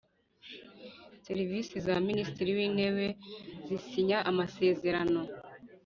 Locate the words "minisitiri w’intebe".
2.07-3.07